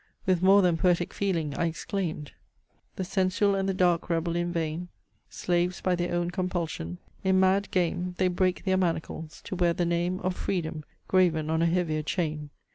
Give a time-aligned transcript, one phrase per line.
[0.25, 2.31] With more than poetic feeling I exclaimed:
[2.95, 4.87] The sensual and the dark rebel in vain,
[5.29, 6.97] Slaves by their own compulsion!
[7.23, 11.61] In mad game They break their manacles, to wear the name Of freedom, graven on
[11.61, 12.49] a heavier chain.